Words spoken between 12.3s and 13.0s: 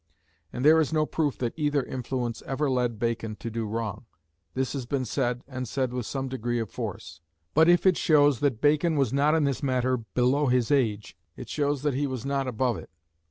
above it.